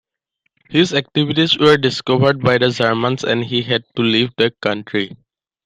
[0.71, 5.15] His activities were discovered by the Germans and he had to leave the country.